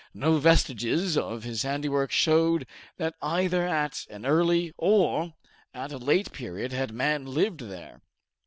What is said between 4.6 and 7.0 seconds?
or at a late period had